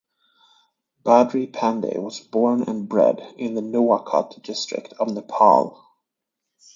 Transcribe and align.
Badri 1.03 1.45
Pandey 1.53 1.95
was 1.99 2.21
born 2.21 2.63
and 2.63 2.89
bred 2.89 3.19
in 3.37 3.53
the 3.53 3.61
Nuwakot 3.61 4.41
District 4.41 4.91
of 4.93 5.09
Nepal. 5.13 5.79